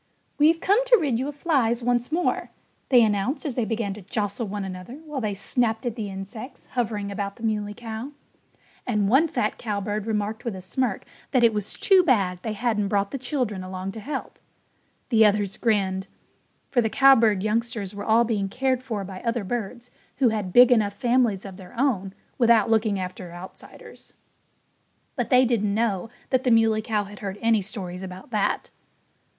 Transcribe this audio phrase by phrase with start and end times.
[0.39, 2.49] "We've come to rid you of flies once more,"
[2.89, 6.65] they announced as they began to jostle one another while they snapped at the insects
[6.71, 8.11] hovering about the Muley Cow.
[8.87, 12.87] And one fat cowbird remarked with a smirk that it was too bad they hadn't
[12.87, 14.39] brought the children along to help.
[15.09, 16.07] The others grinned;
[16.71, 20.71] for the cowbird youngsters were all being cared for by other birds who had big
[20.71, 24.15] enough families of their own without looking after outsiders.
[25.15, 28.71] But they didn't know that the Muley Cow had heard any stories about that.